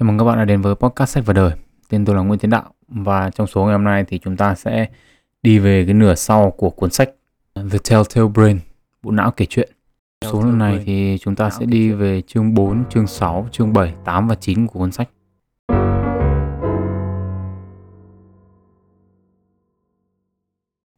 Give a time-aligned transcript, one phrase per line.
[0.00, 1.52] Chào mừng các bạn đã đến với podcast sách và đời.
[1.88, 4.54] Tên tôi là Nguyễn Tiến Đạo và trong số ngày hôm nay thì chúng ta
[4.54, 4.86] sẽ
[5.42, 7.10] đi về cái nửa sau của cuốn sách
[7.54, 8.58] The Telltale Brain,
[9.02, 9.70] bộ não kể chuyện.
[10.24, 13.94] Số lần này thì chúng ta sẽ đi về chương 4, chương 6, chương 7,
[14.04, 15.08] 8 và 9 của cuốn sách.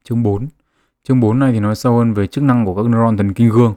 [0.04, 0.46] Chương 4.
[1.02, 3.48] Chương 4 này thì nói sâu hơn về chức năng của các neuron thần kinh
[3.48, 3.74] gương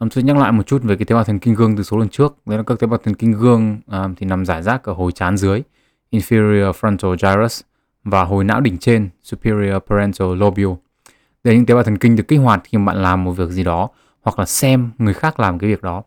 [0.00, 1.98] Um, tôi nhắc lại một chút về cái tế bào thần kinh gương từ số
[1.98, 2.36] lần trước.
[2.46, 5.12] Đấy là các tế bào thần kinh gương um, thì nằm rải rác ở hồi
[5.12, 5.62] trán dưới,
[6.10, 7.60] inferior frontal gyrus
[8.04, 10.76] và hồi não đỉnh trên, superior parental lobule.
[11.44, 13.32] Đây là những tế bào thần kinh được kích hoạt khi mà bạn làm một
[13.32, 13.88] việc gì đó
[14.22, 16.02] hoặc là xem người khác làm cái việc đó.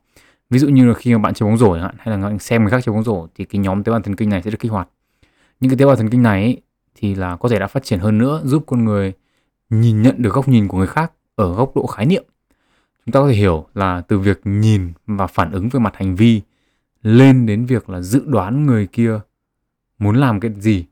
[0.49, 2.82] Ví dụ như là khi mà bạn chơi bóng rổ hay là xem người khác
[2.85, 4.90] chơi bóng rổ thì cái nhóm tế bào thần kinh này sẽ được kích hoạt.
[5.60, 6.62] Những cái tế bào thần kinh này ấy,
[6.96, 9.13] thì là có thể đã phát triển hơn nữa giúp con người
[9.70, 12.23] nhìn nhận được góc nhìn của người khác ở góc độ khái niệm
[13.05, 16.16] chúng ta có thể hiểu là từ việc nhìn và phản ứng về mặt hành
[16.16, 16.41] vi
[17.02, 19.20] lên đến việc là dự đoán người kia
[19.99, 20.85] muốn làm cái gì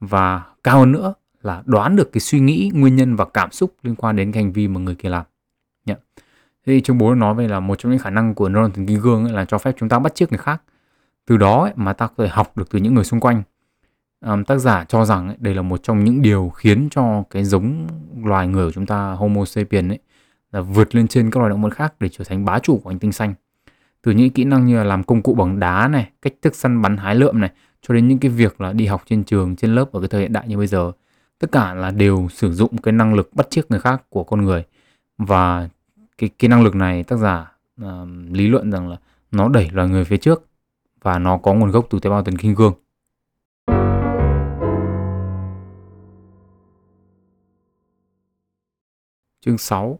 [0.00, 3.74] và cao hơn nữa là đoán được cái suy nghĩ, nguyên nhân và cảm xúc
[3.82, 5.24] liên quan đến cái hành vi mà người kia làm.
[5.86, 5.94] Nhá.
[6.66, 8.86] Thế thì chương 4 nói về là một trong những khả năng của neuron thần
[8.86, 10.62] kinh gương ấy là cho phép chúng ta bắt chước người khác.
[11.26, 13.42] Từ đó ấy, mà ta có thể học được từ những người xung quanh.
[14.26, 17.44] Um, tác giả cho rằng ấy, đây là một trong những điều khiến cho cái
[17.44, 17.86] giống
[18.24, 19.98] loài người của chúng ta Homo sapiens ấy
[20.52, 22.90] là vượt lên trên các loài động vật khác để trở thành bá chủ của
[22.90, 23.34] hành tinh xanh.
[24.02, 26.82] Từ những kỹ năng như là làm công cụ bằng đá này, cách thức săn
[26.82, 27.50] bắn hái lượm này,
[27.82, 30.20] cho đến những cái việc là đi học trên trường, trên lớp ở cái thời
[30.20, 30.92] hiện đại như bây giờ.
[31.38, 34.44] Tất cả là đều sử dụng cái năng lực bắt chước người khác của con
[34.44, 34.64] người.
[35.18, 35.68] Và
[36.18, 37.52] cái, cái năng lực này tác giả
[37.82, 37.88] uh,
[38.30, 38.96] lý luận rằng là
[39.30, 40.46] nó đẩy loài người phía trước
[41.02, 42.72] và nó có nguồn gốc từ tế bào thần kinh gương.
[49.40, 49.98] Chương 6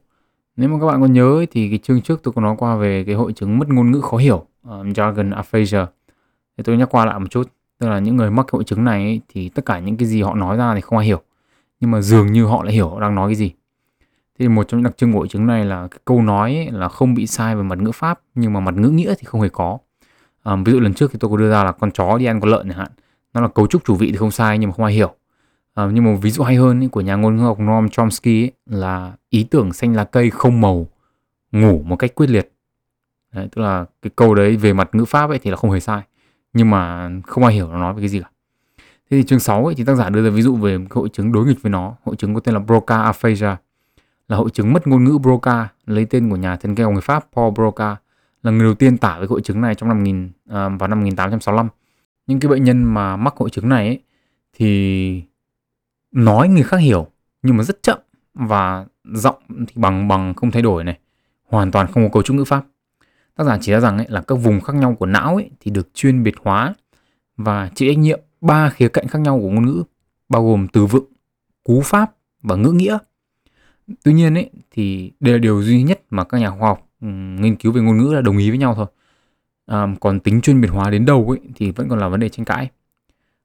[0.59, 3.05] nếu mà các bạn còn nhớ thì cái chương trước tôi có nói qua về
[3.05, 5.87] cái hội chứng mất ngôn ngữ khó hiểu, um, jargon aphasia.
[6.57, 9.03] Thì tôi nhắc qua lại một chút, tức là những người mắc hội chứng này
[9.03, 11.23] ấy, thì tất cả những cái gì họ nói ra thì không ai hiểu,
[11.81, 13.53] nhưng mà dường như họ lại hiểu họ đang nói cái gì.
[14.39, 16.71] Thì một trong những đặc trưng của hội chứng này là cái câu nói ấy,
[16.71, 19.41] là không bị sai về mặt ngữ pháp nhưng mà mặt ngữ nghĩa thì không
[19.41, 19.79] hề có.
[20.45, 22.41] Um, ví dụ lần trước thì tôi có đưa ra là con chó đi ăn
[22.41, 22.91] con lợn chẳng hạn,
[23.35, 25.15] nó là cấu trúc chủ vị thì không sai nhưng mà không ai hiểu
[25.79, 28.43] À, nhưng mà ví dụ hay hơn ý, của nhà ngôn ngữ học Noam Chomsky
[28.43, 30.87] ấy, là ý tưởng xanh lá cây không màu
[31.53, 32.53] ngủ một cách quyết liệt.
[33.33, 35.81] Đấy, tức là cái câu đấy về mặt ngữ pháp ấy thì là không hề
[35.81, 36.03] sai.
[36.53, 38.31] Nhưng mà không ai hiểu nó nói về cái gì cả.
[38.79, 41.33] Thế thì chương 6 ấy, thì tác giả đưa ra ví dụ về hội chứng
[41.33, 41.95] đối nghịch với nó.
[42.05, 43.57] Hội chứng có tên là Broca aphasia
[44.29, 47.03] là hội chứng mất ngôn ngữ Broca lấy tên của nhà thần kinh học người
[47.03, 47.97] Pháp Paul Broca
[48.43, 50.89] là người đầu tiên tả với hội chứng này trong năm 1000 uh, à, vào
[50.89, 51.69] năm 1865.
[52.27, 54.03] Những cái bệnh nhân mà mắc hội chứng này ấy,
[54.53, 55.23] thì
[56.13, 57.07] nói người khác hiểu
[57.43, 57.99] nhưng mà rất chậm
[58.35, 60.99] và giọng thì bằng bằng không thay đổi này.
[61.45, 62.65] Hoàn toàn không có cấu trúc ngữ pháp.
[63.37, 65.71] Tác giả chỉ ra rằng ấy, là các vùng khác nhau của não ấy, thì
[65.71, 66.75] được chuyên biệt hóa
[67.37, 69.83] và chịu trách nhiệm ba khía cạnh khác nhau của ngôn ngữ
[70.29, 71.05] bao gồm từ vựng
[71.65, 72.99] cú pháp và ngữ nghĩa.
[74.05, 77.09] Tuy nhiên ấy, thì đây là điều duy nhất mà các nhà khoa học ừ,
[77.41, 78.87] nghiên cứu về ngôn ngữ là đồng ý với nhau thôi.
[79.67, 82.29] À, còn tính chuyên biệt hóa đến đâu ấy, thì vẫn còn là vấn đề
[82.29, 82.71] tranh cãi.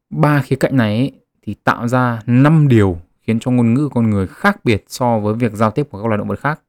[0.09, 1.11] Ba khía cạnh này ấy,
[1.43, 5.19] thì tạo ra 5 điều khiến cho ngôn ngữ của con người khác biệt so
[5.19, 6.61] với việc giao tiếp của các loài động vật khác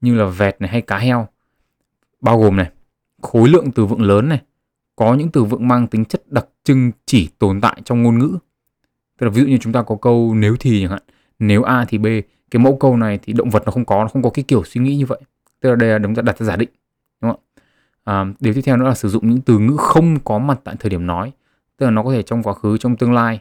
[0.00, 1.26] như là vẹt này hay cá heo.
[2.20, 2.70] Bao gồm này
[3.22, 4.42] khối lượng từ vựng lớn này
[4.96, 8.38] có những từ vựng mang tính chất đặc trưng chỉ tồn tại trong ngôn ngữ.
[9.18, 11.02] Tức là ví dụ như chúng ta có câu nếu thì chẳng hạn
[11.38, 12.06] nếu a thì b
[12.50, 14.64] cái mẫu câu này thì động vật nó không có nó không có cái kiểu
[14.64, 15.20] suy nghĩ như vậy.
[15.60, 16.68] Tức là đây là đúng đặt ra giả định
[17.20, 17.40] đúng không
[18.04, 20.74] à, điều tiếp theo nữa là sử dụng những từ ngữ không có mặt tại
[20.80, 21.32] thời điểm nói
[21.76, 23.40] tức là nó có thể trong quá khứ trong tương lai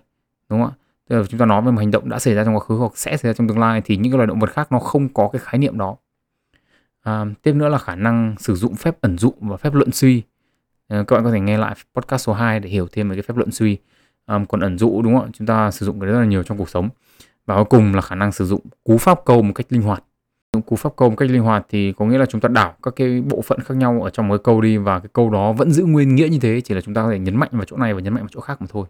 [0.52, 0.76] đúng không ạ?
[1.10, 2.76] Tức là chúng ta nói về một hành động đã xảy ra trong quá khứ
[2.76, 4.80] hoặc sẽ xảy ra trong tương lai thì những cái loài động vật khác nó
[4.80, 5.96] không có cái khái niệm đó.
[7.02, 10.24] À, tiếp nữa là khả năng sử dụng phép ẩn dụ và phép luận suy.
[10.88, 13.24] À, các bạn có thể nghe lại podcast số 2 để hiểu thêm về cái
[13.24, 13.78] phép luận suy.
[14.26, 15.30] À, còn ẩn dụ đúng không ạ?
[15.34, 16.90] Chúng ta sử dụng cái rất là nhiều trong cuộc sống.
[17.46, 20.04] Và cuối cùng là khả năng sử dụng cú pháp câu một cách linh hoạt.
[20.54, 22.74] Dụng cú pháp câu một cách linh hoạt thì có nghĩa là chúng ta đảo
[22.84, 25.30] các cái bộ phận khác nhau ở trong một cái câu đi và cái câu
[25.30, 27.50] đó vẫn giữ nguyên nghĩa như thế chỉ là chúng ta có thể nhấn mạnh
[27.52, 28.86] vào chỗ này và nhấn mạnh vào chỗ khác mà thôi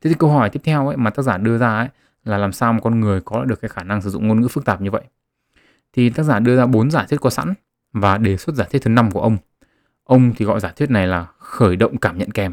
[0.00, 1.88] thế thì câu hỏi tiếp theo ấy mà tác giả đưa ra ấy
[2.24, 4.48] là làm sao một con người có được cái khả năng sử dụng ngôn ngữ
[4.48, 5.02] phức tạp như vậy?
[5.92, 7.54] Thì tác giả đưa ra bốn giả thuyết có sẵn
[7.92, 9.36] và đề xuất giả thuyết thứ năm của ông.
[10.04, 12.52] Ông thì gọi giả thuyết này là khởi động cảm nhận kèm.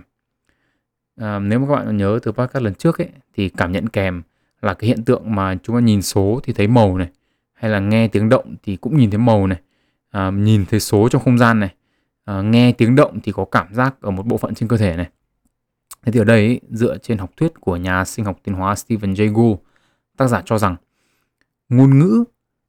[1.20, 4.22] À, nếu mà các bạn nhớ từ podcast lần trước ấy thì cảm nhận kèm
[4.62, 7.10] là cái hiện tượng mà chúng ta nhìn số thì thấy màu này
[7.54, 9.60] hay là nghe tiếng động thì cũng nhìn thấy màu này.
[10.10, 11.74] À, nhìn thấy số trong không gian này.
[12.26, 14.96] À, nghe tiếng động thì có cảm giác ở một bộ phận trên cơ thể
[14.96, 15.10] này.
[16.08, 19.14] Thế thì ở đây dựa trên học thuyết của nhà sinh học tiến hóa Stephen
[19.14, 19.60] Jay Gould,
[20.18, 20.76] tác giả cho rằng
[21.70, 22.24] ngôn ngữ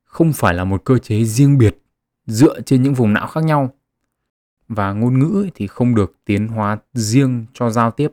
[0.05, 1.79] không phải là một cơ chế riêng biệt
[2.27, 3.71] dựa trên những vùng não khác nhau
[4.69, 8.13] và ngôn ngữ ấy thì không được tiến hóa riêng cho giao tiếp.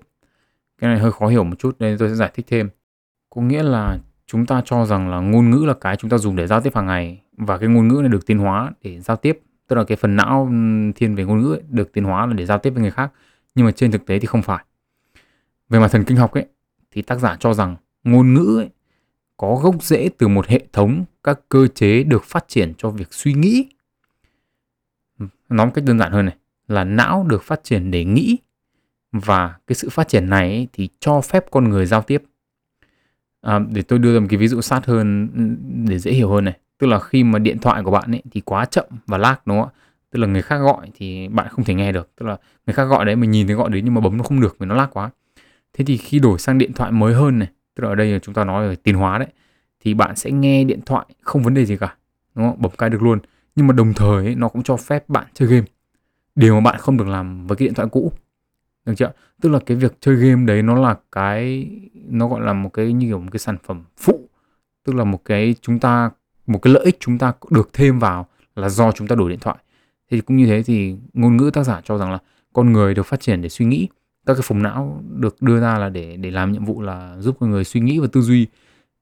[0.81, 2.69] Cái này hơi khó hiểu một chút nên tôi sẽ giải thích thêm.
[3.29, 6.35] Có nghĩa là chúng ta cho rằng là ngôn ngữ là cái chúng ta dùng
[6.35, 9.17] để giao tiếp hàng ngày và cái ngôn ngữ này được tiến hóa để giao
[9.17, 10.49] tiếp tức là cái phần não
[10.95, 13.11] thiên về ngôn ngữ ấy, được tiến hóa là để giao tiếp với người khác
[13.55, 14.65] nhưng mà trên thực tế thì không phải
[15.69, 16.45] về mặt thần kinh học ấy
[16.91, 18.69] thì tác giả cho rằng ngôn ngữ ấy,
[19.37, 23.13] có gốc rễ từ một hệ thống các cơ chế được phát triển cho việc
[23.13, 23.69] suy nghĩ.
[25.49, 26.35] Nói một cách đơn giản hơn này
[26.67, 28.37] là não được phát triển để nghĩ
[29.11, 32.23] và cái sự phát triển này ấy, thì cho phép con người giao tiếp.
[33.41, 35.29] À, để tôi đưa ra một cái ví dụ sát hơn
[35.89, 38.41] để dễ hiểu hơn này tức là khi mà điện thoại của bạn ấy thì
[38.41, 39.79] quá chậm và lag đúng không ạ?
[40.11, 42.83] Tức là người khác gọi thì bạn không thể nghe được tức là người khác
[42.83, 44.75] gọi đấy mình nhìn thấy gọi đấy nhưng mà bấm nó không được vì nó
[44.75, 45.09] lag quá
[45.77, 48.19] thế thì khi đổi sang điện thoại mới hơn này tức là ở đây là
[48.19, 49.27] chúng ta nói về tiến hóa đấy
[49.79, 51.95] thì bạn sẽ nghe điện thoại không vấn đề gì cả
[52.35, 52.61] đúng không?
[52.61, 53.19] Bấm cái được luôn.
[53.55, 55.65] Nhưng mà đồng thời ấy, nó cũng cho phép bạn chơi game.
[56.35, 58.11] Điều mà bạn không được làm với cái điện thoại cũ
[58.85, 59.11] được chưa?
[59.41, 62.93] Tức là cái việc chơi game đấy nó là cái nó gọi là một cái
[62.93, 64.29] như kiểu một cái sản phẩm phụ.
[64.83, 66.11] Tức là một cái chúng ta
[66.47, 69.39] một cái lợi ích chúng ta được thêm vào là do chúng ta đổi điện
[69.39, 69.57] thoại.
[70.11, 72.17] Thì cũng như thế thì ngôn ngữ tác giả cho rằng là
[72.53, 73.87] con người được phát triển để suy nghĩ
[74.25, 77.37] các cái vùng não được đưa ra là để để làm nhiệm vụ là giúp
[77.39, 78.47] con người suy nghĩ và tư duy.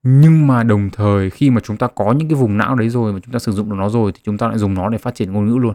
[0.04, 3.14] Nhưng mà đồng thời khi mà chúng ta có những cái vùng não đấy rồi
[3.14, 4.98] mà chúng ta sử dụng được nó rồi thì chúng ta lại dùng nó để
[4.98, 5.74] phát triển ngôn ngữ luôn.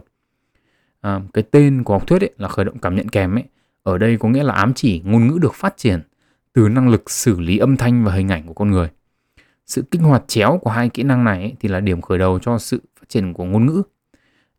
[1.01, 3.43] À, cái tên của học thuyết ấy là khởi động cảm nhận kèm ấy.
[3.83, 6.01] Ở đây có nghĩa là ám chỉ ngôn ngữ được phát triển
[6.53, 8.89] từ năng lực xử lý âm thanh và hình ảnh của con người.
[9.65, 12.39] Sự kích hoạt chéo của hai kỹ năng này ấy, thì là điểm khởi đầu
[12.39, 13.81] cho sự phát triển của ngôn ngữ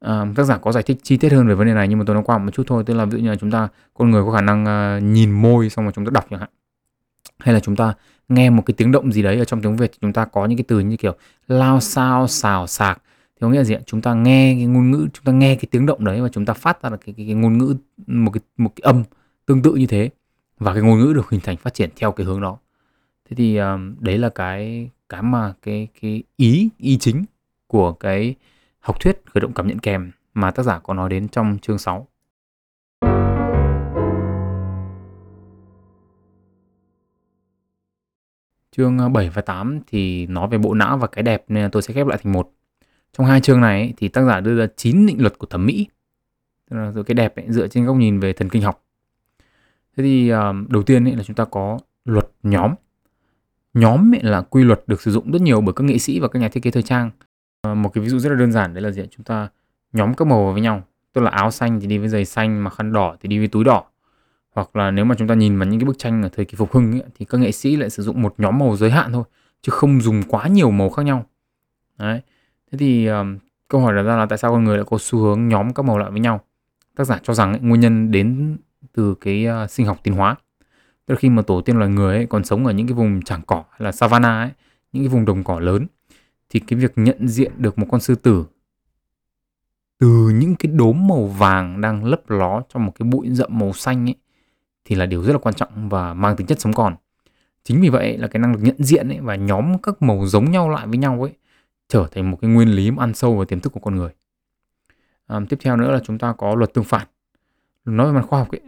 [0.06, 2.05] uh, tác giả có giải thích chi tiết hơn về vấn đề này nhưng mà
[2.06, 2.85] tôi nói qua một chút thôi.
[2.87, 5.31] Tức là ví dụ như là chúng ta con người có khả năng uh, nhìn
[5.31, 6.50] môi xong rồi chúng ta đọc chẳng hạn.
[7.38, 7.94] Hay là chúng ta
[8.29, 10.58] nghe một cái tiếng động gì đấy ở trong tiếng Việt chúng ta có những
[10.58, 11.14] cái từ như kiểu
[11.49, 13.02] lao sao xào sạc.
[13.35, 13.81] Thì có nghĩa là gì ạ?
[13.87, 16.46] Chúng ta nghe cái ngôn ngữ chúng ta nghe cái tiếng động đấy và chúng
[16.46, 17.76] ta phát ra là cái, cái, cái ngôn ngữ
[18.06, 19.03] một cái một cái âm
[19.46, 20.11] tương tự như thế.
[20.58, 22.58] Và cái ngôn ngữ được hình thành phát triển theo cái hướng đó.
[23.29, 27.25] Thế thì um, đấy là cái cái mà cái cái ý ý chính
[27.67, 28.35] của cái
[28.81, 31.79] học thuyết khởi động cảm nhận kèm mà tác giả có nói đến trong chương
[31.79, 32.09] 6.
[38.77, 41.94] Chương 7 và 8 thì nói về bộ não và cái đẹp nên tôi sẽ
[41.94, 42.53] ghép lại thành một.
[43.12, 45.88] Trong hai chương này thì tác giả đưa ra 9 định luật của thẩm mỹ.
[46.71, 48.85] Tức là cái đẹp ấy, dựa trên góc nhìn về thần kinh học.
[49.97, 52.75] Thế thì ờ, đầu tiên ấy là chúng ta có luật nhóm
[53.75, 56.29] nhóm ấy là quy luật được sử dụng rất nhiều bởi các nghệ sĩ và
[56.29, 57.11] các nhà thiết kế thời trang
[57.62, 59.48] à, một cái ví dụ rất là đơn giản đấy là gì chúng ta
[59.92, 62.64] nhóm các màu vào với nhau tức là áo xanh thì đi với giày xanh
[62.64, 63.84] mà khăn đỏ thì đi với túi đỏ.
[64.54, 66.56] Hoặc là nếu mà chúng ta nhìn vào những cái bức tranh ở thời kỳ
[66.56, 69.12] phục hưng ấy, thì các nghệ sĩ lại sử dụng một nhóm màu giới hạn
[69.12, 69.24] thôi
[69.62, 71.26] chứ không dùng quá nhiều màu khác nhau.
[71.98, 72.20] Đấy.
[72.72, 75.18] Thế thì um, câu hỏi đặt ra là tại sao con người lại có xu
[75.18, 76.40] hướng nhóm các màu lại với nhau?
[76.96, 78.56] Tác giả cho rằng ấy, nguyên nhân đến
[78.92, 80.36] từ cái uh, sinh học tiến hóa.
[81.06, 83.22] Tức là khi mà tổ tiên loài người ấy còn sống ở những cái vùng
[83.22, 84.50] trảng cỏ hay là savanna ấy
[84.92, 85.86] những cái vùng đồng cỏ lớn
[86.50, 88.44] thì cái việc nhận diện được một con sư tử
[89.99, 93.73] từ những cái đốm màu vàng đang lấp ló trong một cái bụi rậm màu
[93.73, 94.14] xanh ấy
[94.85, 96.94] thì là điều rất là quan trọng và mang tính chất sống còn.
[97.64, 100.50] Chính vì vậy là cái năng lực nhận diện ấy và nhóm các màu giống
[100.50, 101.32] nhau lại với nhau ấy
[101.88, 104.11] trở thành một cái nguyên lý ăn sâu vào tiềm thức của con người.
[105.26, 107.06] À, tiếp theo nữa là chúng ta có luật tương phản.
[107.85, 108.61] Nói về mặt khoa học ấy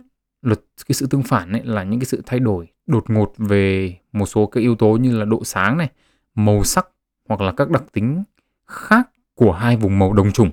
[0.43, 3.97] luật cái sự tương phản ấy là những cái sự thay đổi đột ngột về
[4.13, 5.91] một số cái yếu tố như là độ sáng này,
[6.35, 6.89] màu sắc
[7.29, 8.23] hoặc là các đặc tính
[8.67, 10.51] khác của hai vùng màu đồng chủng.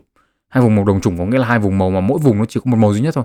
[0.48, 2.46] Hai vùng màu đồng chủng có nghĩa là hai vùng màu mà mỗi vùng nó
[2.46, 3.24] chỉ có một màu duy nhất thôi.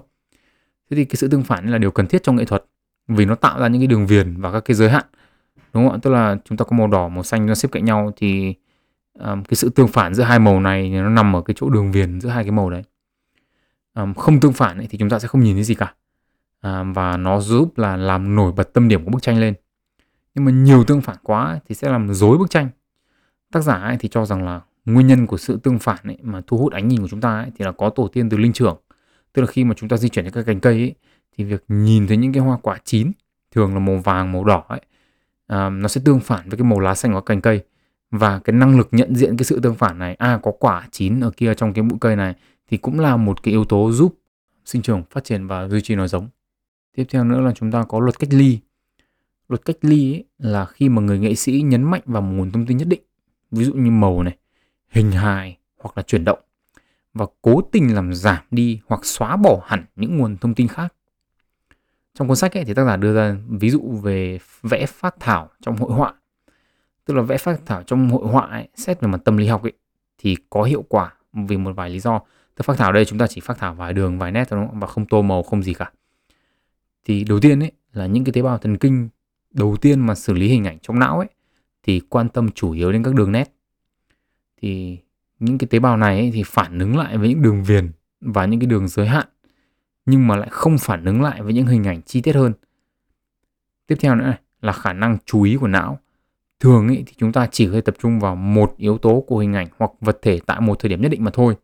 [0.90, 2.64] Thế thì cái sự tương phản là điều cần thiết trong nghệ thuật
[3.08, 5.04] vì nó tạo ra những cái đường viền và các cái giới hạn.
[5.72, 5.98] Đúng không ạ?
[6.02, 8.54] Tức là chúng ta có màu đỏ, màu xanh nó xếp cạnh nhau thì
[9.18, 11.92] um, cái sự tương phản giữa hai màu này nó nằm ở cái chỗ đường
[11.92, 12.82] viền giữa hai cái màu đấy.
[13.94, 15.94] Um, không tương phản ấy, thì chúng ta sẽ không nhìn thấy gì cả
[16.62, 19.54] um, và nó giúp là làm nổi bật tâm điểm của bức tranh lên
[20.34, 22.68] nhưng mà nhiều tương phản quá thì sẽ làm dối bức tranh
[23.54, 26.42] tác giả ấy thì cho rằng là nguyên nhân của sự tương phản ấy mà
[26.46, 28.52] thu hút ánh nhìn của chúng ta ấy thì là có tổ tiên từ linh
[28.52, 28.76] trưởng.
[29.32, 30.94] Tức là khi mà chúng ta di chuyển đến các cành cây ấy,
[31.36, 33.12] thì việc nhìn thấy những cái hoa quả chín
[33.50, 34.80] thường là màu vàng màu đỏ ấy
[35.46, 37.62] à, nó sẽ tương phản với cái màu lá xanh của cành cây.
[38.10, 41.20] Và cái năng lực nhận diện cái sự tương phản này à có quả chín
[41.20, 42.34] ở kia trong cái bụi cây này
[42.70, 44.18] thì cũng là một cái yếu tố giúp
[44.64, 46.28] sinh trưởng phát triển và duy trì nó giống.
[46.96, 48.58] Tiếp theo nữa là chúng ta có luật cách ly.
[49.48, 52.50] Luật cách ly ấy là khi mà người nghệ sĩ nhấn mạnh vào một nguồn
[52.50, 53.02] thông tin nhất định
[53.54, 54.36] ví dụ như màu này
[54.88, 56.38] hình hài hoặc là chuyển động
[57.14, 60.94] và cố tình làm giảm đi hoặc xóa bỏ hẳn những nguồn thông tin khác
[62.14, 65.50] trong cuốn sách ấy, thì tác giả đưa ra ví dụ về vẽ phác thảo
[65.60, 66.14] trong hội họa
[67.04, 69.62] tức là vẽ phác thảo trong hội họa ấy, xét về mặt tâm lý học
[69.62, 69.72] ấy,
[70.18, 72.20] thì có hiệu quả vì một vài lý do
[72.54, 74.68] Tức phác thảo đây chúng ta chỉ phác thảo vài đường, vài nét thôi đúng
[74.68, 74.80] không?
[74.80, 75.92] Và không tô màu, không gì cả.
[77.04, 79.08] Thì đầu tiên ấy là những cái tế bào thần kinh
[79.50, 81.28] đầu tiên mà xử lý hình ảnh trong não ấy
[81.84, 83.54] thì quan tâm chủ yếu đến các đường nét.
[84.62, 84.98] Thì
[85.38, 88.46] những cái tế bào này ấy, thì phản ứng lại với những đường viền và
[88.46, 89.26] những cái đường giới hạn
[90.06, 92.52] nhưng mà lại không phản ứng lại với những hình ảnh chi tiết hơn.
[93.86, 95.98] Tiếp theo nữa này, là khả năng chú ý của não.
[96.60, 99.52] Thường ấy, thì chúng ta chỉ hơi tập trung vào một yếu tố của hình
[99.52, 101.56] ảnh hoặc vật thể tại một thời điểm nhất định mà thôi.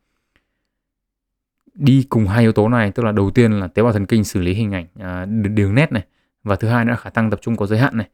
[1.75, 4.25] Đi cùng hai yếu tố này tức là đầu tiên là tế bào thần kinh
[4.25, 6.05] xử lý hình ảnh à, đường nét này
[6.43, 8.09] và thứ hai nữa là khả năng tập trung có giới hạn này.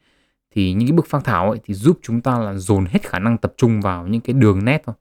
[0.50, 3.18] Thì những cái bức phác thảo ấy thì giúp chúng ta là dồn hết khả
[3.18, 4.94] năng tập trung vào những cái đường nét thôi.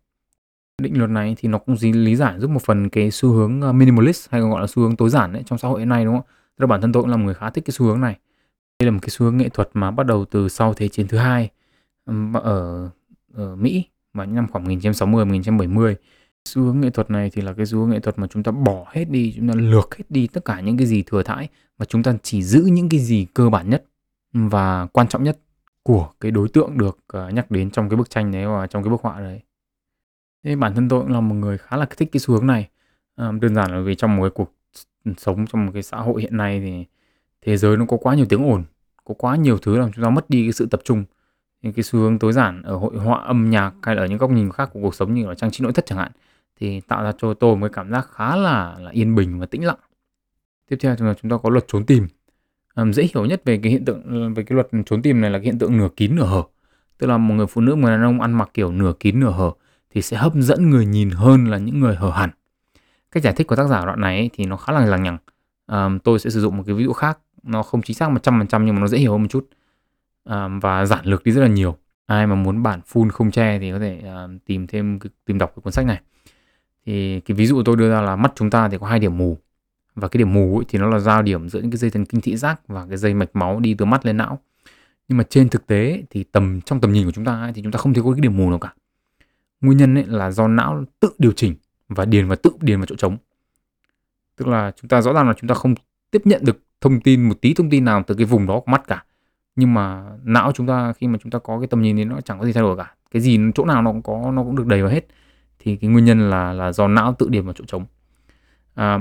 [0.82, 3.72] Định luật này thì nó cũng lý giải giúp một phần cái xu hướng ờ,
[3.72, 6.06] minimalist hay còn gọi là xu hướng tối giản đấy trong xã hội hiện nay
[6.06, 6.26] đúng không?
[6.28, 8.16] Tức là bản thân tôi cũng là một người khá thích cái xu hướng này
[8.80, 11.08] đây là một cái xu hướng nghệ thuật mà bắt đầu từ sau Thế chiến
[11.08, 11.50] thứ hai
[12.34, 12.90] ở,
[13.34, 15.96] ở Mỹ vào những năm khoảng 1960 1970.
[16.46, 18.52] Xu hướng nghệ thuật này thì là cái xu hướng nghệ thuật mà chúng ta
[18.52, 21.48] bỏ hết đi, chúng ta lược hết đi tất cả những cái gì thừa thãi
[21.78, 23.86] và chúng ta chỉ giữ những cái gì cơ bản nhất
[24.36, 25.40] và quan trọng nhất
[25.84, 28.84] của cái đối tượng được ờ, nhắc đến trong cái bức tranh đấy và trong
[28.84, 29.42] cái bức họa đấy.
[30.44, 32.70] Thế bản thân tôi cũng là một người khá là thích cái xu hướng này.
[33.16, 34.52] À, đơn giản là vì trong một cái cuộc
[35.18, 36.86] sống trong một cái xã hội hiện nay thì
[37.42, 38.64] thế giới nó có quá nhiều tiếng ồn
[39.06, 41.04] có quá nhiều thứ làm chúng ta mất đi cái sự tập trung
[41.62, 44.18] những cái xu hướng tối giản ở hội họa âm nhạc hay là ở những
[44.18, 46.12] góc nhìn khác của cuộc sống như là trang trí nội thất chẳng hạn
[46.60, 49.46] thì tạo ra cho tôi một cái cảm giác khá là là yên bình và
[49.46, 49.80] tĩnh lặng
[50.70, 52.08] tiếp theo là chúng ta có luật trốn tìm
[52.76, 55.38] um, dễ hiểu nhất về cái hiện tượng về cái luật trốn tìm này là
[55.38, 56.44] cái hiện tượng nửa kín nửa hở.
[56.98, 59.20] Tức là một người phụ nữ một người đàn ông ăn mặc kiểu nửa kín
[59.20, 59.52] nửa hở
[59.96, 62.30] thì sẽ hấp dẫn người nhìn hơn là những người hở hẳn.
[63.12, 65.18] Cách giải thích của tác giả đoạn này ấy, thì nó khá là lằng nhằng.
[65.68, 67.20] Um, tôi sẽ sử dụng một cái ví dụ khác.
[67.44, 69.50] Nó không chính xác 100% nhưng mà nó dễ hiểu hơn một chút.
[70.24, 71.78] Um, và giản lược đi rất là nhiều.
[72.06, 75.52] Ai mà muốn bản full không che thì có thể à, tìm thêm tìm đọc
[75.56, 76.02] cái cuốn sách này.
[76.86, 79.18] Thì cái ví dụ tôi đưa ra là mắt chúng ta thì có hai điểm
[79.18, 79.38] mù
[79.96, 82.06] và cái điểm mù ấy thì nó là giao điểm giữa những cái dây thần
[82.06, 84.40] kinh thị giác và cái dây mạch máu đi từ mắt lên não.
[85.08, 87.62] Nhưng mà trên thực tế thì tầm trong tầm nhìn của chúng ta ấy, thì
[87.62, 88.74] chúng ta không thấy có cái điểm mù nào cả.
[89.62, 91.56] Nguyên nhân ấy là do não tự điều chỉnh
[91.90, 93.18] và điền và tự điền vào chỗ trống.
[94.36, 95.76] Tức là chúng ta rõ ràng là chúng ta không
[96.12, 98.72] tiếp nhận được thông tin một tí thông tin nào từ cái vùng đó của
[98.72, 99.04] mắt cả.
[99.56, 102.22] Nhưng mà não chúng ta khi mà chúng ta có cái tầm nhìn thì nó
[102.22, 102.96] chẳng có gì thay đổi cả.
[103.12, 105.08] Cái gì chỗ nào nó cũng có nó cũng được đầy vào hết.
[105.60, 107.86] Thì cái nguyên nhân là là do não tự điền vào chỗ trống.
[108.74, 109.00] À,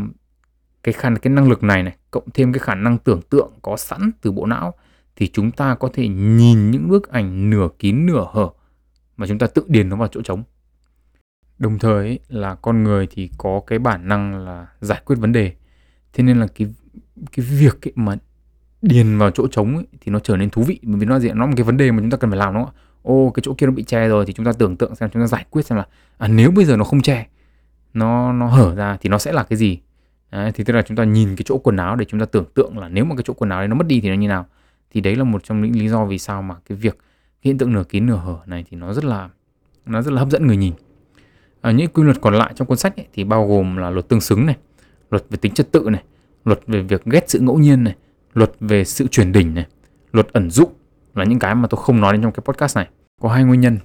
[0.85, 3.77] cái khả cái năng lực này này cộng thêm cái khả năng tưởng tượng có
[3.77, 4.75] sẵn từ bộ não
[5.17, 8.49] thì chúng ta có thể nhìn những bức ảnh nửa kín nửa hở
[9.17, 10.43] mà chúng ta tự điền nó vào chỗ trống.
[11.59, 15.33] Đồng thời ấy, là con người thì có cái bản năng là giải quyết vấn
[15.33, 15.53] đề.
[16.13, 16.75] Thế nên là cái
[17.33, 18.17] cái việc ấy mà
[18.83, 21.31] điền vào chỗ trống ấy, thì nó trở nên thú vị bởi vì nó gì
[21.35, 22.73] nó một cái vấn đề mà chúng ta cần phải làm nó
[23.03, 25.23] ô cái chỗ kia nó bị che rồi thì chúng ta tưởng tượng xem chúng
[25.23, 25.87] ta giải quyết xem là
[26.19, 27.27] à, nếu bây giờ nó không che
[27.95, 29.81] nó nó hở ra thì nó sẽ là cái gì?
[30.43, 32.45] Đấy, thì tức là chúng ta nhìn cái chỗ quần áo để chúng ta tưởng
[32.55, 34.29] tượng là nếu mà cái chỗ quần áo đấy nó mất đi thì nó như
[34.29, 34.47] nào
[34.91, 37.59] thì đấy là một trong những lý do vì sao mà cái việc cái hiện
[37.59, 39.29] tượng nửa kín nửa hở này thì nó rất là
[39.87, 40.73] nó rất là hấp dẫn người nhìn
[41.61, 44.09] à, những quy luật còn lại trong cuốn sách ấy, thì bao gồm là luật
[44.09, 44.57] tương xứng này
[45.11, 46.03] luật về tính trật tự này
[46.45, 47.95] luật về việc ghét sự ngẫu nhiên này,
[48.35, 49.67] luật về sự chuyển đỉnh này,
[50.13, 50.69] luật ẩn dụ
[51.15, 52.89] là những cái mà tôi không nói đến trong cái podcast này.
[53.21, 53.79] Có hai nguyên nhân.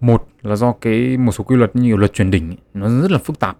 [0.00, 3.18] Một là do cái một số quy luật như luật chuyển đỉnh nó rất là
[3.18, 3.58] phức tạp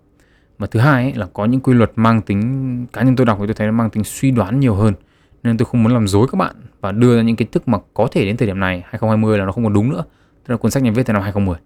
[0.58, 3.38] mà thứ hai ấy, là có những quy luật mang tính cá nhân tôi đọc
[3.40, 4.94] thì tôi thấy nó mang tính suy đoán nhiều hơn.
[5.42, 7.78] Nên tôi không muốn làm dối các bạn và đưa ra những kiến thức mà
[7.94, 10.04] có thể đến thời điểm này 2020 là nó không còn đúng nữa.
[10.46, 11.56] Tức là cuốn sách này viết từ năm 2010.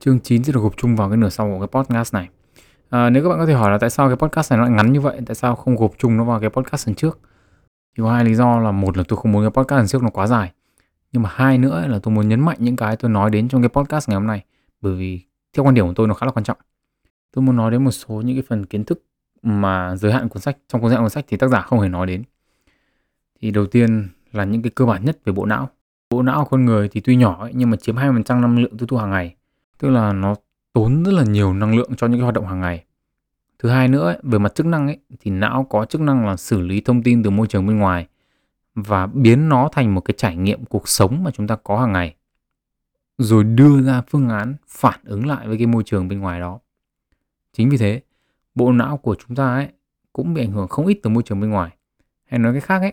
[0.00, 2.28] Chương 9 sẽ được gộp chung vào cái nửa sau của cái podcast này.
[2.90, 4.72] À, nếu các bạn có thể hỏi là tại sao cái podcast này nó lại
[4.72, 7.18] ngắn như vậy, tại sao không gộp chung nó vào cái podcast lần trước?
[7.96, 10.02] Thì có hai lý do là một là tôi không muốn cái podcast lần trước
[10.02, 10.52] nó quá dài.
[11.12, 13.62] Nhưng mà hai nữa là tôi muốn nhấn mạnh những cái tôi nói đến trong
[13.62, 14.44] cái podcast ngày hôm nay.
[14.80, 15.20] Bởi vì
[15.56, 16.58] theo quan điểm của tôi nó khá là quan trọng.
[17.32, 19.02] Tôi muốn nói đến một số những cái phần kiến thức
[19.42, 20.56] mà giới hạn cuốn sách.
[20.68, 22.22] Trong cuốn cuốn sách thì tác giả không hề nói đến.
[23.40, 25.68] Thì đầu tiên là những cái cơ bản nhất về bộ não.
[26.10, 28.86] Bộ não con người thì tuy nhỏ ấy, nhưng mà chiếm 20% năng lượng tiêu
[28.86, 29.36] thụ hàng ngày
[29.80, 30.34] tức là nó
[30.72, 32.84] tốn rất là nhiều năng lượng cho những cái hoạt động hàng ngày
[33.58, 36.36] thứ hai nữa ấy, về mặt chức năng ấy thì não có chức năng là
[36.36, 38.06] xử lý thông tin từ môi trường bên ngoài
[38.74, 41.92] và biến nó thành một cái trải nghiệm cuộc sống mà chúng ta có hàng
[41.92, 42.14] ngày
[43.18, 46.60] rồi đưa ra phương án phản ứng lại với cái môi trường bên ngoài đó
[47.52, 48.00] chính vì thế
[48.54, 49.68] bộ não của chúng ta ấy
[50.12, 51.70] cũng bị ảnh hưởng không ít từ môi trường bên ngoài
[52.24, 52.92] hay nói cái khác ấy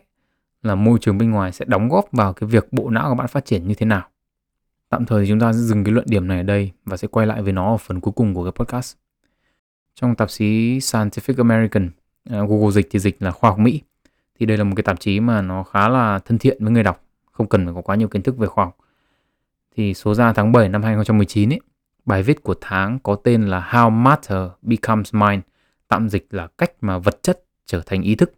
[0.61, 3.27] là môi trường bên ngoài sẽ đóng góp vào cái việc bộ não của bạn
[3.27, 4.09] phát triển như thế nào
[4.89, 7.07] Tạm thời thì chúng ta sẽ dừng cái luận điểm này ở đây và sẽ
[7.07, 8.95] quay lại với nó ở phần cuối cùng của cái podcast.
[9.95, 11.89] Trong tạp chí Scientific American,
[12.29, 13.81] à, Google dịch thì dịch là khoa học Mỹ.
[14.39, 16.83] Thì đây là một cái tạp chí mà nó khá là thân thiện với người
[16.83, 18.77] đọc, không cần phải có quá nhiều kiến thức về khoa học.
[19.75, 21.59] thì số ra tháng 7 năm 2019 ấy,
[22.05, 25.41] bài viết của tháng có tên là How Matter Becomes Mind,
[25.87, 28.33] tạm dịch là cách mà vật chất trở thành ý thức.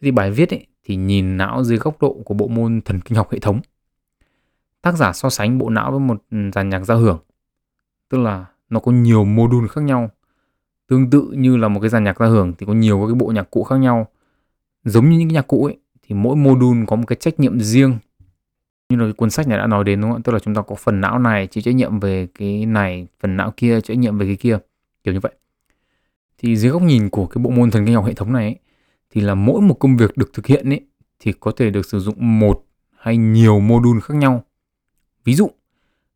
[0.00, 3.16] Thì bài viết ấy, thì nhìn não dưới góc độ của bộ môn thần kinh
[3.16, 3.60] học hệ thống.
[4.82, 6.22] Tác giả so sánh bộ não với một
[6.54, 7.18] dàn nhạc giao hưởng,
[8.08, 10.10] tức là nó có nhiều mô đun khác nhau.
[10.86, 13.14] Tương tự như là một cái dàn nhạc giao hưởng thì có nhiều các cái
[13.14, 14.06] bộ nhạc cụ khác nhau.
[14.84, 17.60] Giống như những cái nhạc cụ ấy thì mỗi module có một cái trách nhiệm
[17.60, 17.98] riêng
[18.88, 20.22] như là cái cuốn sách này đã nói đến đúng không?
[20.22, 23.36] Tức là chúng ta có phần não này chịu trách nhiệm về cái này, phần
[23.36, 24.58] não kia chịu trách nhiệm về cái kia,
[25.04, 25.32] kiểu như vậy.
[26.38, 28.56] Thì dưới góc nhìn của cái bộ môn thần kinh học hệ thống này ấy,
[29.10, 30.80] thì là mỗi một công việc được thực hiện ấy
[31.20, 32.64] thì có thể được sử dụng một
[32.96, 34.44] hay nhiều module khác nhau.
[35.24, 35.50] Ví dụ,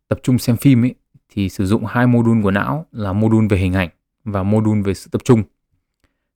[0.09, 0.95] tập trung xem phim ấy
[1.29, 3.89] thì sử dụng hai module của não là module về hình ảnh
[4.25, 5.43] và module về sự tập trung.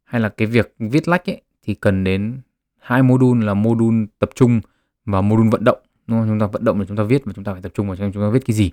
[0.05, 2.41] Hay là cái việc viết lách ấy thì cần đến
[2.79, 4.61] hai module là module tập trung
[5.05, 6.29] và module vận động đúng không?
[6.29, 7.97] chúng ta vận động để chúng ta viết và chúng ta phải tập trung vào
[7.97, 8.71] chúng ta viết cái gì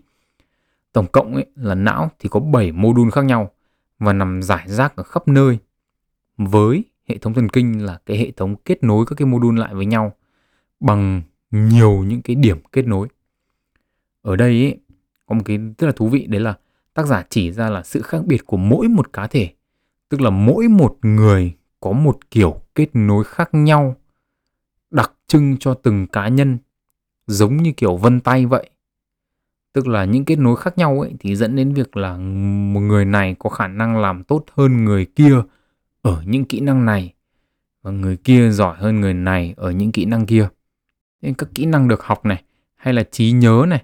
[0.94, 3.51] tổng cộng ấy là não thì có 7 mô đun khác nhau
[4.00, 5.58] và nằm giải rác ở khắp nơi
[6.38, 9.56] với hệ thống thần kinh là cái hệ thống kết nối các cái mô đun
[9.56, 10.13] lại với nhau
[10.79, 13.08] bằng nhiều những cái điểm kết nối
[14.22, 14.77] ở đây ấy,
[15.25, 16.53] có một cái rất là thú vị đấy là
[16.94, 19.50] tác giả chỉ ra là sự khác biệt của mỗi một cá thể
[20.10, 23.96] tức là mỗi một người có một kiểu kết nối khác nhau,
[24.91, 26.57] đặc trưng cho từng cá nhân,
[27.27, 28.69] giống như kiểu vân tay vậy.
[29.74, 32.17] Tức là những kết nối khác nhau ấy, thì dẫn đến việc là
[32.74, 35.36] một người này có khả năng làm tốt hơn người kia
[36.01, 37.13] ở những kỹ năng này,
[37.81, 40.50] và người kia giỏi hơn người này ở những kỹ năng kia.
[41.22, 42.43] Nên các kỹ năng được học này,
[42.75, 43.84] hay là trí nhớ này,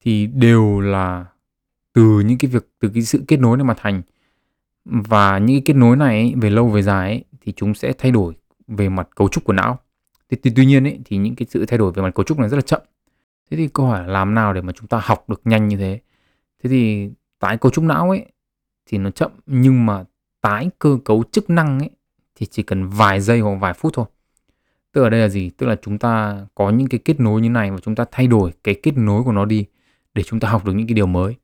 [0.00, 1.26] thì đều là
[1.92, 4.02] từ những cái việc, từ cái sự kết nối này mà thành
[4.84, 7.92] và những cái kết nối này ấy, về lâu về dài ấy, thì chúng sẽ
[7.98, 8.34] thay đổi
[8.68, 9.78] về mặt cấu trúc của não.
[10.30, 12.38] Thì, thì tuy nhiên ấy, thì những cái sự thay đổi về mặt cấu trúc
[12.38, 12.80] này rất là chậm.
[13.50, 15.76] Thế thì câu hỏi là làm nào để mà chúng ta học được nhanh như
[15.76, 16.00] thế?
[16.62, 18.26] Thế thì tái cấu trúc não ấy
[18.86, 20.04] thì nó chậm nhưng mà
[20.40, 21.90] tái cơ cấu chức năng ấy
[22.36, 24.06] thì chỉ cần vài giây hoặc vài phút thôi.
[24.92, 25.50] Tức ở đây là gì?
[25.50, 28.26] Tức là chúng ta có những cái kết nối như này và chúng ta thay
[28.26, 29.66] đổi cái kết nối của nó đi
[30.14, 31.34] để chúng ta học được những cái điều mới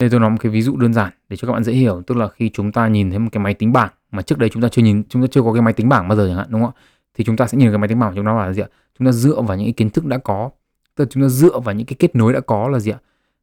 [0.00, 2.02] đây tôi nói một cái ví dụ đơn giản để cho các bạn dễ hiểu.
[2.06, 4.48] Tức là khi chúng ta nhìn thấy một cái máy tính bảng mà trước đây
[4.48, 6.36] chúng ta chưa nhìn, chúng ta chưa có cái máy tính bảng bao giờ chẳng
[6.36, 6.80] hạn, đúng không ạ?
[7.14, 8.68] Thì chúng ta sẽ nhìn cái máy tính bảng, chúng ta là gì ạ?
[8.98, 10.50] Chúng ta dựa vào những cái kiến thức đã có.
[10.94, 12.98] Tức là chúng ta dựa vào những cái kết nối đã có là gì ạ?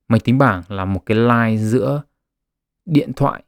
[0.08, 2.04] Máy tính bảng là một cái line giữa
[2.86, 3.44] điện thoại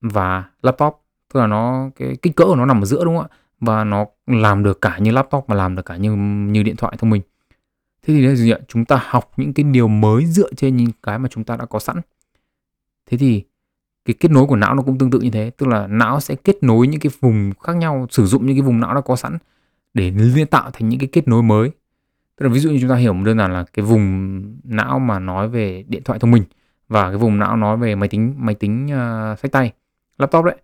[0.00, 1.00] và laptop.
[1.32, 3.36] Tức là nó, cái kích cỡ của nó nằm ở giữa, đúng không ạ?
[3.60, 6.16] Và nó làm được cả như laptop và làm được cả như
[6.52, 7.22] như điện thoại thông minh.
[8.02, 8.58] Thế thì đây là gì ạ?
[8.68, 11.66] Chúng ta học những cái điều mới dựa trên những cái mà chúng ta đã
[11.66, 12.00] có sẵn
[13.08, 13.44] thế thì
[14.04, 16.34] cái kết nối của não nó cũng tương tự như thế tức là não sẽ
[16.34, 19.16] kết nối những cái vùng khác nhau sử dụng những cái vùng não đã có
[19.16, 19.38] sẵn
[19.94, 21.70] để liên tạo thành những cái kết nối mới.
[22.36, 24.98] Tức là ví dụ như chúng ta hiểu một đơn giản là cái vùng não
[24.98, 26.42] mà nói về điện thoại thông minh
[26.88, 29.72] và cái vùng não nói về máy tính máy tính uh, sách tay
[30.18, 30.56] laptop đấy.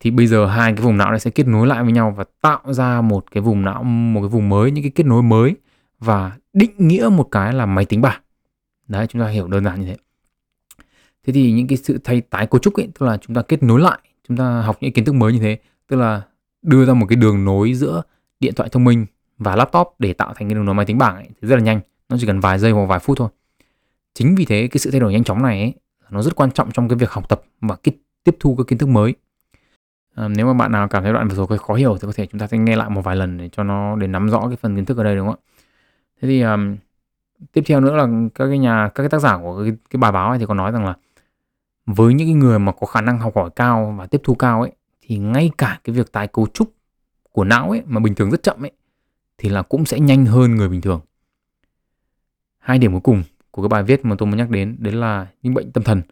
[0.00, 2.24] Thì bây giờ hai cái vùng não này sẽ kết nối lại với nhau và
[2.40, 5.56] tạo ra một cái vùng não một cái vùng mới những cái kết nối mới
[5.98, 8.20] và định nghĩa một cái là máy tính bảng.
[8.88, 9.96] Đấy chúng ta hiểu đơn giản như thế
[11.26, 13.62] thế thì những cái sự thay tái cấu trúc ấy tức là chúng ta kết
[13.62, 15.58] nối lại chúng ta học những kiến thức mới như thế
[15.88, 16.22] tức là
[16.62, 18.02] đưa ra một cái đường nối giữa
[18.40, 19.06] điện thoại thông minh
[19.38, 21.62] và laptop để tạo thành cái đường nối máy tính bảng ấy, thì rất là
[21.62, 23.28] nhanh nó chỉ cần vài giây hoặc vài phút thôi.
[24.14, 25.74] Chính vì thế cái sự thay đổi nhanh chóng này ấy,
[26.10, 28.78] nó rất quan trọng trong cái việc học tập và cái tiếp thu các kiến
[28.78, 29.14] thức mới.
[30.14, 32.12] À, nếu mà bạn nào cảm thấy đoạn vừa rồi hơi khó hiểu thì có
[32.16, 34.48] thể chúng ta sẽ nghe lại một vài lần để cho nó để nắm rõ
[34.48, 35.44] cái phần kiến thức ở đây đúng không ạ?
[36.22, 36.76] Thế thì um,
[37.52, 40.12] tiếp theo nữa là các cái nhà các cái tác giả của cái, cái bài
[40.12, 40.94] báo này thì có nói rằng là
[41.86, 44.60] với những cái người mà có khả năng học hỏi cao và tiếp thu cao
[44.60, 46.74] ấy thì ngay cả cái việc tái cấu trúc
[47.32, 48.72] của não ấy mà bình thường rất chậm ấy
[49.38, 51.00] thì là cũng sẽ nhanh hơn người bình thường.
[52.58, 55.26] Hai điểm cuối cùng của cái bài viết mà tôi muốn nhắc đến đấy là
[55.42, 56.02] những bệnh tâm thần.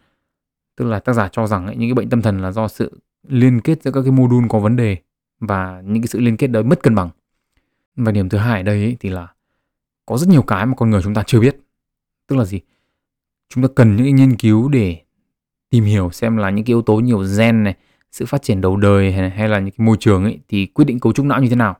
[0.77, 3.01] Tức là tác giả cho rằng ấy, những cái bệnh tâm thần là do sự
[3.29, 4.97] liên kết giữa các cái mô đun có vấn đề
[5.41, 7.11] và những cái sự liên kết đấy mất cân bằng.
[7.97, 9.29] Và điểm thứ hai ở đây ấy, thì là
[10.07, 11.57] có rất nhiều cái mà con người chúng ta chưa biết.
[12.27, 12.61] Tức là gì?
[13.49, 15.04] Chúng ta cần những cái nghiên cứu để
[15.75, 17.75] tìm hiểu xem là những cái yếu tố nhiều gen này,
[18.11, 20.85] sự phát triển đầu đời hay, hay là những cái môi trường ấy thì quyết
[20.85, 21.77] định cấu trúc não như thế nào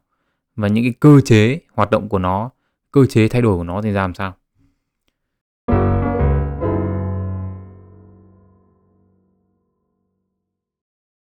[0.57, 2.51] và những cái cơ chế hoạt động của nó,
[2.91, 4.35] cơ chế thay đổi của nó thì ra làm sao.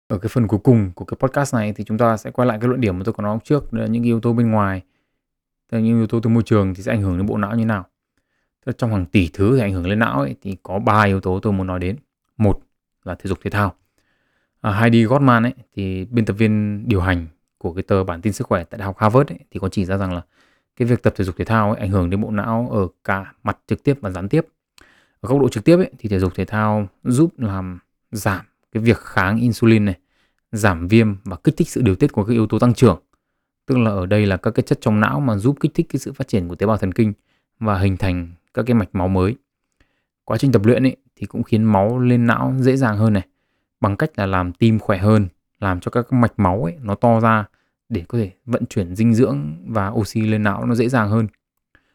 [0.08, 2.58] Ở cái phần cuối cùng của cái podcast này thì chúng ta sẽ quay lại
[2.60, 4.82] cái luận điểm mà tôi có nói trước là những yếu tố bên ngoài,
[5.72, 7.86] những yếu tố từ môi trường thì sẽ ảnh hưởng đến bộ não như nào.
[8.78, 11.40] Trong hàng tỷ thứ thì ảnh hưởng lên não ấy, thì có ba yếu tố
[11.40, 11.96] tôi muốn nói đến.
[12.40, 12.60] Một
[13.04, 13.74] là thể dục thể thao.
[14.60, 17.26] À, Heidi Gottman ấy thì biên tập viên điều hành
[17.58, 19.84] của cái tờ bản tin sức khỏe tại đại học Harvard ấy, thì có chỉ
[19.84, 20.22] ra rằng là
[20.76, 23.32] cái việc tập thể dục thể thao ấy ảnh hưởng đến bộ não ở cả
[23.42, 24.46] mặt trực tiếp và gián tiếp.
[25.20, 27.78] Ở góc độ trực tiếp ấy, thì thể dục thể thao giúp làm
[28.10, 29.98] giảm cái việc kháng insulin này
[30.52, 33.00] giảm viêm và kích thích sự điều tiết của các yếu tố tăng trưởng.
[33.66, 36.00] Tức là ở đây là các cái chất trong não mà giúp kích thích cái
[36.00, 37.12] sự phát triển của tế bào thần kinh
[37.58, 39.36] và hình thành các cái mạch máu mới.
[40.24, 43.26] Quá trình tập luyện ấy, thì cũng khiến máu lên não dễ dàng hơn này.
[43.80, 45.28] Bằng cách là làm tim khỏe hơn
[45.58, 47.44] làm cho các mạch máu ấy nó to ra
[47.88, 51.26] để có thể vận chuyển dinh dưỡng và oxy lên não nó dễ dàng hơn.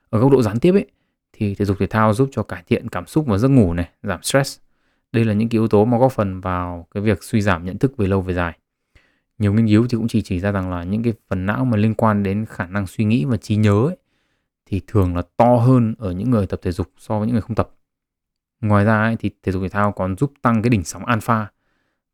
[0.09, 0.85] Ở góc độ gián tiếp ấy
[1.33, 3.89] thì thể dục thể thao giúp cho cải thiện cảm xúc và giấc ngủ này
[4.03, 4.59] giảm stress.
[5.11, 7.77] Đây là những cái yếu tố mà góp phần vào cái việc suy giảm nhận
[7.77, 8.57] thức về lâu về dài.
[9.37, 11.77] Nhiều nghiên cứu thì cũng chỉ chỉ ra rằng là những cái phần não mà
[11.77, 13.97] liên quan đến khả năng suy nghĩ và trí nhớ ấy,
[14.65, 17.41] thì thường là to hơn ở những người tập thể dục so với những người
[17.41, 17.69] không tập
[18.61, 21.47] ngoài ra ấy, thì thể dục thể thao còn giúp tăng cái đỉnh sóng alpha.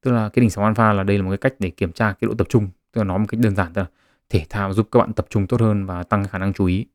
[0.01, 2.13] Tức là cái đỉnh sóng alpha là đây là một cái cách để kiểm tra
[2.13, 2.69] cái độ tập trung.
[2.91, 3.87] Tức là nói một cách đơn giản tức là
[4.29, 6.85] thể thao giúp các bạn tập trung tốt hơn và tăng khả năng chú ý.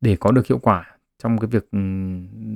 [0.00, 1.68] Để có được hiệu quả trong cái việc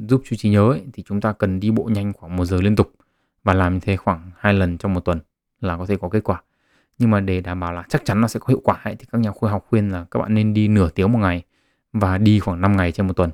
[0.09, 2.61] giúp chú trí nhớ ấy, thì chúng ta cần đi bộ nhanh khoảng một giờ
[2.61, 2.93] liên tục
[3.45, 5.21] và làm như thế khoảng hai lần trong một tuần
[5.61, 6.43] là có thể có kết quả.
[6.99, 9.07] Nhưng mà để đảm bảo là chắc chắn nó sẽ có hiệu quả ấy, thì
[9.13, 11.43] các nhà khoa học khuyên là các bạn nên đi nửa tiếng một ngày
[11.93, 13.31] và đi khoảng 5 ngày trên một tuần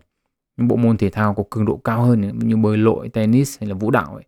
[0.56, 3.68] những bộ môn thể thao có cường độ cao hơn như bơi lội tennis hay
[3.68, 4.24] là vũ đạo ấy.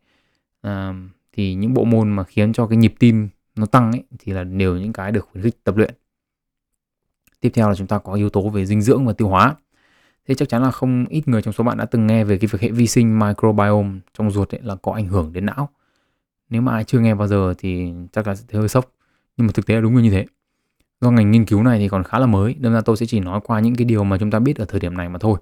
[0.60, 0.94] À,
[1.32, 4.44] thì những bộ môn mà khiến cho cái nhịp tim nó tăng ấy thì là
[4.44, 5.94] đều những cái được khuyến khích tập luyện.
[7.40, 9.56] Tiếp theo là chúng ta có yếu tố về dinh dưỡng và tiêu hóa.
[10.28, 12.48] Thế chắc chắn là không ít người trong số bạn đã từng nghe về cái
[12.52, 15.68] việc hệ vi sinh microbiome trong ruột ấy là có ảnh hưởng đến não.
[16.50, 18.92] Nếu mà ai chưa nghe bao giờ thì chắc là sẽ thấy hơi sốc
[19.36, 20.26] nhưng mà thực tế là đúng như thế.
[21.00, 23.20] Do ngành nghiên cứu này thì còn khá là mới nên ra tôi sẽ chỉ
[23.20, 25.38] nói qua những cái điều mà chúng ta biết ở thời điểm này mà thôi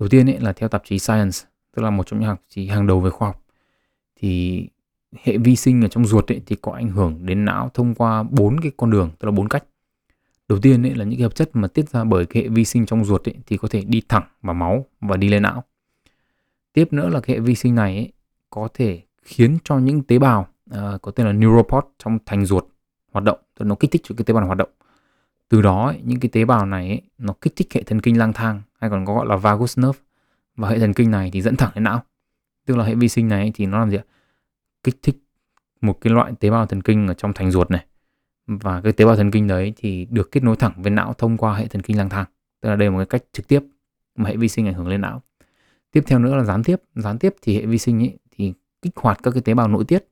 [0.00, 1.38] đầu tiên ấy là theo tạp chí Science
[1.76, 3.44] tức là một trong những tạp chí hàng đầu về khoa học
[4.16, 4.66] thì
[5.22, 8.22] hệ vi sinh ở trong ruột ấy thì có ảnh hưởng đến não thông qua
[8.22, 9.64] bốn cái con đường tức là bốn cách.
[10.48, 12.64] Đầu tiên ấy là những cái hợp chất mà tiết ra bởi cái hệ vi
[12.64, 15.64] sinh trong ruột ấy thì có thể đi thẳng vào máu và đi lên não.
[16.72, 18.12] Tiếp nữa là cái hệ vi sinh này ấy,
[18.50, 22.64] có thể khiến cho những tế bào uh, có tên là neuropod trong thành ruột
[23.12, 24.70] hoạt động tức nó kích thích cho cái tế bào hoạt động
[25.50, 28.18] từ đó ấy, những cái tế bào này ấy, nó kích thích hệ thần kinh
[28.18, 29.98] lang thang hay còn có gọi là vagus nerve.
[30.56, 32.02] Và hệ thần kinh này thì dẫn thẳng đến não.
[32.66, 34.04] Tức là hệ vi sinh này thì nó làm gì ạ?
[34.82, 35.16] Kích thích
[35.80, 37.86] một cái loại tế bào thần kinh ở trong thành ruột này.
[38.46, 41.36] Và cái tế bào thần kinh đấy thì được kết nối thẳng với não thông
[41.36, 42.26] qua hệ thần kinh lang thang.
[42.60, 43.60] Tức là đây là một cái cách trực tiếp
[44.16, 45.22] mà hệ vi sinh ảnh hưởng lên não.
[45.90, 46.76] Tiếp theo nữa là gián tiếp.
[46.94, 49.84] Gián tiếp thì hệ vi sinh ấy thì kích hoạt các cái tế bào nội
[49.84, 50.04] tiết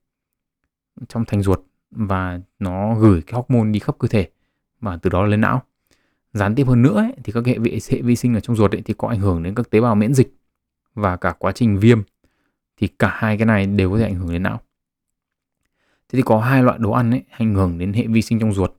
[1.08, 4.28] trong thành ruột và nó gửi cái hormone đi khắp cơ thể
[4.80, 5.62] và từ đó lên não.
[6.32, 8.72] Gián tiếp hơn nữa ấy, thì các hệ vi, hệ vi sinh ở trong ruột
[8.74, 10.34] ấy, thì có ảnh hưởng đến các tế bào miễn dịch
[10.94, 12.02] và cả quá trình viêm.
[12.76, 14.60] Thì cả hai cái này đều có thể ảnh hưởng đến não.
[16.08, 18.52] Thế thì có hai loại đồ ăn ấy ảnh hưởng đến hệ vi sinh trong
[18.52, 18.72] ruột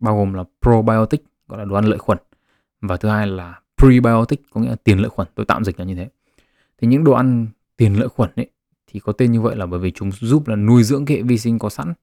[0.00, 2.18] bao gồm là probiotic gọi là đồ ăn lợi khuẩn
[2.80, 5.28] và thứ hai là prebiotic có nghĩa là tiền lợi khuẩn.
[5.34, 6.08] Tôi tạm dịch là như thế.
[6.78, 8.50] Thì những đồ ăn tiền lợi khuẩn ấy
[8.86, 11.22] thì có tên như vậy là bởi vì chúng giúp là nuôi dưỡng cái hệ
[11.22, 11.94] vi sinh có sẵn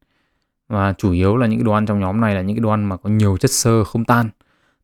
[0.71, 2.69] và chủ yếu là những cái đồ ăn trong nhóm này là những cái đồ
[2.69, 4.29] ăn mà có nhiều chất xơ không tan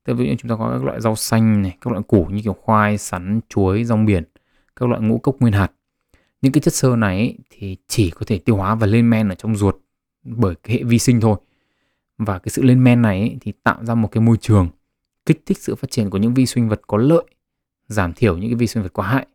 [0.04, 2.42] Tức ví dụ chúng ta có các loại rau xanh này, các loại củ như
[2.44, 4.24] kiểu khoai, sắn, chuối, rong biển,
[4.76, 5.72] các loại ngũ cốc nguyên hạt.
[6.42, 9.30] Những cái chất xơ này ấy, thì chỉ có thể tiêu hóa và lên men
[9.30, 9.76] ở trong ruột
[10.24, 11.38] bởi cái hệ vi sinh thôi.
[12.18, 14.70] Và cái sự lên men này ấy, thì tạo ra một cái môi trường
[15.26, 17.24] kích thích sự phát triển của những vi sinh vật có lợi,
[17.88, 19.28] giảm thiểu những cái vi sinh vật có hại.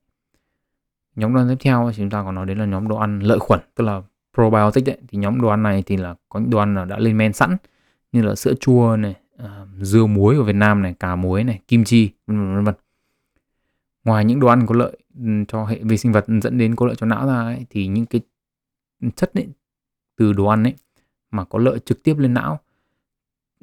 [1.17, 3.39] Nhóm đồ ăn tiếp theo chúng ta còn nói đến là nhóm đồ ăn lợi
[3.39, 4.03] khuẩn, tức là
[4.35, 7.19] probiotic ấy, Thì nhóm đồ ăn này thì là có những đồ ăn đã lên
[7.19, 7.57] men sẵn
[8.13, 9.49] như là sữa chua này, uh,
[9.81, 12.75] dưa muối ở Việt Nam này, cà muối này, kim chi, vân vân.
[14.05, 16.87] Ngoài những đồ ăn có lợi ừ, cho hệ vi sinh vật dẫn đến có
[16.87, 18.21] lợi cho não ra ấy, thì những cái
[19.17, 19.49] chất ấy,
[20.17, 20.75] từ đồ ăn ấy
[21.31, 22.61] mà có lợi trực tiếp lên não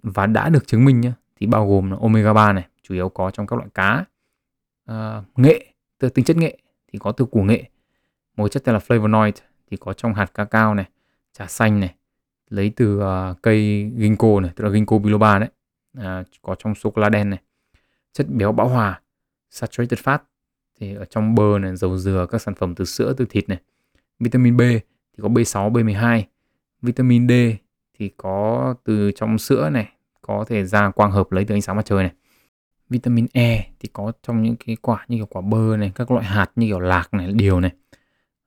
[0.04, 3.10] và đã được chứng minh nhá thì bao gồm là omega 3 này, chủ yếu
[3.10, 4.06] có trong các loại cá,
[4.92, 7.64] uh, nghệ, từ tính chất nghệ thì có từ củ nghệ,
[8.38, 9.32] một chất tên là flavonoid
[9.70, 10.86] thì có trong hạt cacao này,
[11.34, 11.96] trà xanh này,
[12.50, 15.50] lấy từ uh, cây ginkgo này, tức là ginkgo biloba đấy,
[15.98, 17.40] à, có trong sô cô la đen này.
[18.14, 19.02] Chất béo bão hòa
[19.50, 20.20] saturated fat
[20.80, 23.58] thì ở trong bơ này dầu dừa các sản phẩm từ sữa từ thịt này.
[24.20, 26.24] Vitamin B thì có B6 B12
[26.82, 27.32] vitamin D
[28.00, 29.90] thì có từ trong sữa này
[30.22, 32.12] có thể ra quang hợp lấy từ ánh sáng mặt trời này.
[32.90, 36.26] Vitamin E thì có trong những cái quả như kiểu quả bơ này các loại
[36.26, 37.72] hạt như kiểu lạc này điều này.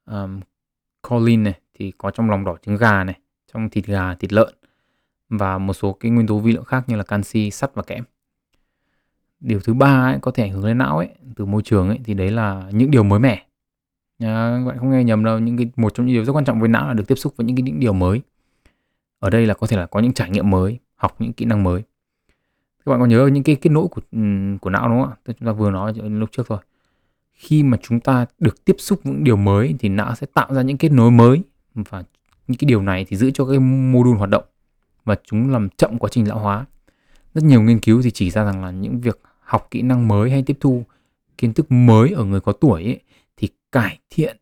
[0.07, 0.41] Um,
[1.11, 3.19] choline này thì có trong lòng đỏ trứng gà này
[3.53, 4.55] trong thịt gà thịt lợn
[5.29, 8.05] và một số cái nguyên tố vi lượng khác như là canxi, sắt và kẽm.
[9.41, 11.99] Điều thứ ba ấy, có thể ảnh hưởng đến não ấy từ môi trường ấy
[12.05, 13.47] thì đấy là những điều mới mẻ.
[14.19, 16.61] À, bạn không nghe nhầm đâu, những cái một trong những điều rất quan trọng
[16.61, 18.23] với não là được tiếp xúc với những cái những điều mới.
[19.19, 21.63] Ở đây là có thể là có những trải nghiệm mới, học những kỹ năng
[21.63, 21.83] mới.
[22.85, 24.01] Các bạn có nhớ những cái kết nối của
[24.61, 25.17] của não đúng không ạ?
[25.27, 26.59] Chúng ta vừa nói lúc trước thôi
[27.35, 30.63] khi mà chúng ta được tiếp xúc những điều mới thì não sẽ tạo ra
[30.63, 31.43] những kết nối mới
[31.75, 32.03] và
[32.49, 34.45] những cái điều này thì giữ cho cái mô đun hoạt động
[35.05, 36.67] và chúng làm chậm quá trình lão hóa.
[37.35, 40.31] Rất nhiều nghiên cứu thì chỉ ra rằng là những việc học kỹ năng mới
[40.31, 40.85] hay tiếp thu
[41.39, 43.01] kiến thức mới ở người có tuổi ấy,
[43.37, 44.37] thì cải thiện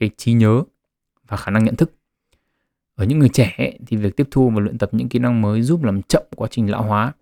[0.00, 0.62] cái trí nhớ
[1.28, 1.92] và khả năng nhận thức.
[2.94, 5.42] Ở những người trẻ ấy, thì việc tiếp thu và luyện tập những kỹ năng
[5.42, 7.12] mới giúp làm chậm quá trình lão hóa.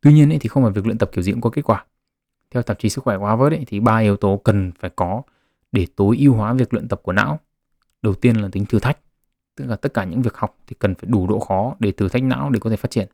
[0.00, 1.84] Tuy nhiên ấy, thì không phải việc luyện tập kiểu gì cũng có kết quả.
[2.50, 5.22] Theo tạp chí sức khỏe của Harvard ấy, thì ba yếu tố cần phải có
[5.72, 7.40] để tối ưu hóa việc luyện tập của não.
[8.02, 8.98] Đầu tiên là tính thử thách,
[9.56, 12.08] tức là tất cả những việc học thì cần phải đủ độ khó để thử
[12.08, 13.08] thách não để có thể phát triển.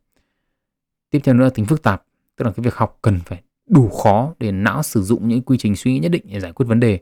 [1.11, 2.05] Tiếp theo nữa là tính phức tạp,
[2.37, 5.59] tức là cái việc học cần phải đủ khó để não sử dụng những quy
[5.59, 6.99] trình suy nghĩ nhất định để giải quyết vấn đề.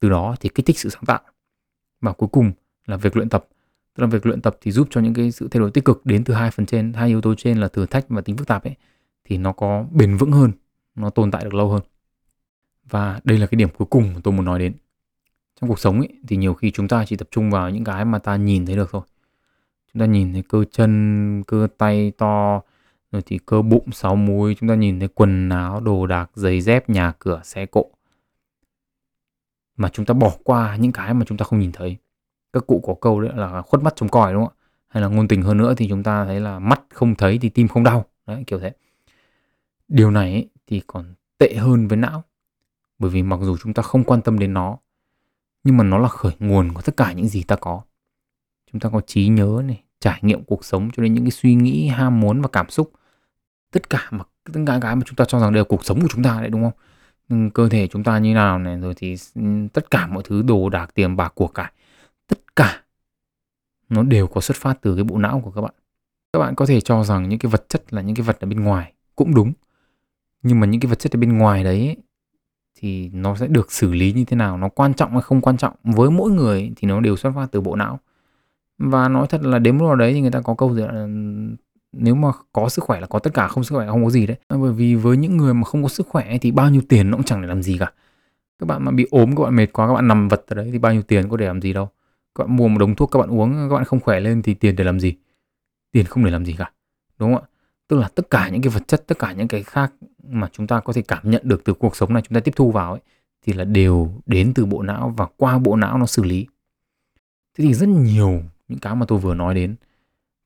[0.00, 1.20] Từ đó thì kích thích sự sáng tạo.
[2.00, 2.52] Và cuối cùng
[2.86, 3.46] là việc luyện tập.
[3.94, 6.06] Tức là việc luyện tập thì giúp cho những cái sự thay đổi tích cực
[6.06, 8.46] đến từ hai phần trên, hai yếu tố trên là thử thách và tính phức
[8.46, 8.74] tạp ấy
[9.24, 10.52] thì nó có bền vững hơn,
[10.96, 11.82] nó tồn tại được lâu hơn.
[12.84, 14.72] Và đây là cái điểm cuối cùng mà tôi muốn nói đến.
[15.60, 18.04] Trong cuộc sống ấy, thì nhiều khi chúng ta chỉ tập trung vào những cái
[18.04, 19.02] mà ta nhìn thấy được thôi.
[19.92, 22.60] Chúng ta nhìn thấy cơ chân, cơ tay to,
[23.12, 26.60] rồi thì cơ bụng sáu múi, chúng ta nhìn thấy quần áo, đồ đạc, giày
[26.60, 27.90] dép, nhà cửa, xe cộ.
[29.76, 31.96] Mà chúng ta bỏ qua những cái mà chúng ta không nhìn thấy.
[32.52, 34.62] Các cụ có câu đấy là khuất mắt trông còi đúng không ạ?
[34.88, 37.48] Hay là ngôn tình hơn nữa thì chúng ta thấy là mắt không thấy thì
[37.48, 38.04] tim không đau.
[38.26, 38.72] Đấy, kiểu thế.
[39.88, 42.24] Điều này ấy, thì còn tệ hơn với não.
[42.98, 44.78] Bởi vì mặc dù chúng ta không quan tâm đến nó,
[45.64, 47.82] nhưng mà nó là khởi nguồn của tất cả những gì ta có.
[48.72, 51.54] Chúng ta có trí nhớ này, trải nghiệm cuộc sống cho đến những cái suy
[51.54, 52.92] nghĩ, ham muốn và cảm xúc.
[53.72, 56.00] Tất cả mà tất cả cái mà chúng ta cho rằng đều là cuộc sống
[56.00, 56.72] của chúng ta đấy đúng không?
[57.28, 59.16] nhưng cơ thể chúng ta như nào này rồi thì
[59.72, 61.72] tất cả mọi thứ đồ đạc tiền bạc của cải
[62.28, 62.82] tất cả
[63.88, 65.74] nó đều có xuất phát từ cái bộ não của các bạn
[66.32, 68.46] các bạn có thể cho rằng những cái vật chất là những cái vật ở
[68.46, 69.52] bên ngoài cũng đúng
[70.46, 71.96] nhưng mà những cái vật chất ở bên ngoài đấy
[72.74, 74.58] thì nó sẽ được xử lý như thế nào?
[74.58, 75.74] Nó quan trọng hay không quan trọng?
[75.84, 78.00] Với mỗi người thì nó đều xuất phát từ bộ não.
[78.78, 80.88] Và nói thật là đến lúc nào đấy thì người ta có câu gì là
[80.88, 81.08] ừ,
[81.92, 84.26] nếu mà có sức khỏe là có tất cả, không sức khỏe không có gì
[84.26, 84.36] đấy.
[84.48, 87.16] Bởi vì với những người mà không có sức khỏe thì bao nhiêu tiền nó
[87.16, 87.92] cũng chẳng để làm gì cả.
[88.58, 90.68] Các bạn mà bị ốm, các bạn mệt quá, các bạn nằm vật ở đấy
[90.72, 91.88] thì bao nhiêu tiền có để làm gì đâu.
[92.34, 94.54] Các bạn mua một đống thuốc các bạn uống, các bạn không khỏe lên thì
[94.54, 95.14] tiền để làm gì?
[95.92, 96.72] Tiền không để làm gì cả.
[97.18, 97.48] Đúng không ạ?
[97.88, 100.66] Tức là tất cả những cái vật chất, tất cả những cái khác mà chúng
[100.66, 102.92] ta có thể cảm nhận được từ cuộc sống này chúng ta tiếp thu vào
[102.92, 103.00] ấy,
[103.46, 106.46] thì là đều đến từ bộ não và qua bộ não nó xử lý.
[107.58, 109.76] Thế thì rất nhiều những cái mà tôi vừa nói đến,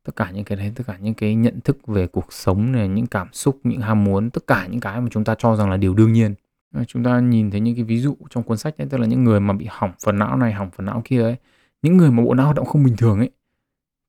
[0.05, 2.89] tất cả những cái đấy, tất cả những cái nhận thức về cuộc sống này,
[2.89, 5.71] những cảm xúc, những ham muốn, tất cả những cái mà chúng ta cho rằng
[5.71, 6.35] là điều đương nhiên.
[6.75, 9.07] Ờ, chúng ta nhìn thấy những cái ví dụ trong cuốn sách ấy, tức là
[9.07, 11.37] những người mà bị hỏng phần não này, hỏng phần não kia ấy,
[11.83, 13.31] những người mà bộ não hoạt động không bình thường ấy,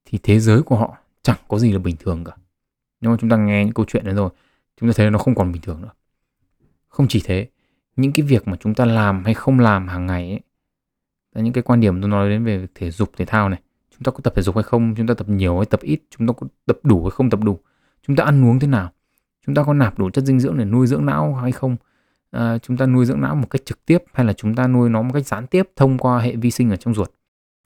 [0.06, 2.32] thì thế giới của họ chẳng có gì là bình thường cả
[3.02, 4.30] nhưng mà chúng ta nghe những câu chuyện đấy rồi
[4.80, 5.92] chúng ta thấy nó không còn bình thường nữa.
[6.88, 7.48] Không chỉ thế
[7.96, 10.40] những cái việc mà chúng ta làm hay không làm hàng ngày ấy
[11.36, 13.62] là những cái quan điểm tôi nói đến về thể dục thể thao này.
[13.92, 14.96] Chúng ta có tập thể dục hay không?
[14.96, 16.02] Chúng ta tập nhiều hay tập ít?
[16.10, 17.60] Chúng ta có tập đủ hay không tập đủ?
[18.08, 18.92] Chúng ta ăn uống thế nào?
[19.46, 21.76] Chúng ta có nạp đủ chất dinh dưỡng để nuôi dưỡng não hay không?
[22.32, 24.90] À, chúng ta nuôi dưỡng não một cách trực tiếp hay là chúng ta nuôi
[24.90, 27.12] nó một cách gián tiếp thông qua hệ vi sinh ở trong ruột?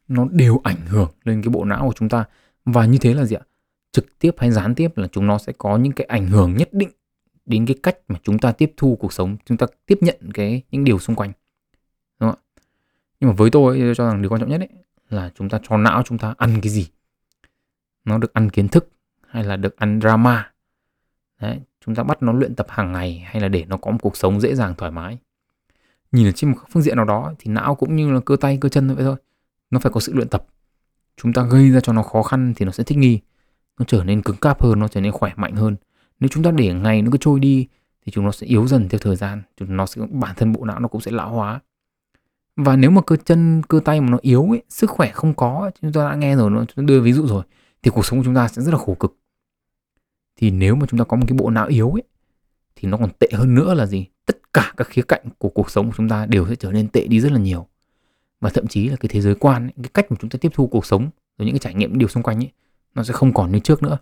[0.07, 2.25] Nó đều ảnh hưởng lên cái bộ não của chúng ta.
[2.65, 3.43] Và như thế là gì ạ?
[3.95, 6.69] Trực tiếp hay gián tiếp là chúng nó sẽ có những cái ảnh hưởng nhất
[6.71, 6.89] định
[7.45, 10.61] đến cái cách mà chúng ta tiếp thu cuộc sống chúng ta tiếp nhận cái
[10.71, 11.31] những điều xung quanh.
[12.19, 12.61] Đúng không ạ?
[13.19, 14.69] Nhưng mà với tôi tôi cho rằng điều quan trọng nhất ấy
[15.09, 16.87] là chúng ta cho não chúng ta ăn cái gì.
[18.05, 18.89] Nó được ăn kiến thức
[19.27, 20.51] hay là được ăn drama.
[21.41, 23.97] Đấy, chúng ta bắt nó luyện tập hàng ngày hay là để nó có một
[24.01, 25.17] cuộc sống dễ dàng thoải mái.
[26.11, 28.57] Nhìn ở trên một phương diện nào đó thì não cũng như là cơ tay
[28.61, 29.15] cơ chân vậy thôi.
[29.69, 30.47] Nó phải có sự luyện tập.
[31.17, 33.19] Chúng ta gây ra cho nó khó khăn thì nó sẽ thích nghi
[33.79, 35.75] nó trở nên cứng cáp hơn nó trở nên khỏe mạnh hơn.
[36.19, 37.67] Nếu chúng ta để ngày nó cứ trôi đi
[38.05, 39.41] thì chúng nó sẽ yếu dần theo thời gian.
[39.57, 41.59] Chúng nó sẽ bản thân bộ não nó cũng sẽ lão hóa.
[42.55, 45.71] Và nếu mà cơ chân cơ tay mà nó yếu ấy sức khỏe không có
[45.81, 47.43] chúng ta đã nghe rồi nó chúng ta đưa ví dụ rồi
[47.83, 49.17] thì cuộc sống của chúng ta sẽ rất là khổ cực.
[50.35, 52.03] Thì nếu mà chúng ta có một cái bộ não yếu ấy
[52.75, 54.05] thì nó còn tệ hơn nữa là gì?
[54.25, 56.87] Tất cả các khía cạnh của cuộc sống của chúng ta đều sẽ trở nên
[56.87, 57.67] tệ đi rất là nhiều.
[58.41, 60.51] Và thậm chí là cái thế giới quan ấy, cái cách mà chúng ta tiếp
[60.53, 62.51] thu cuộc sống rồi những cái trải nghiệm điều xung quanh ấy
[62.95, 63.97] nó sẽ không còn như trước nữa.